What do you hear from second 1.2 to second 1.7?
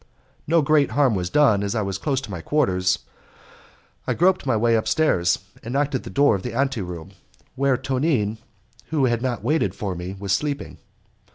done,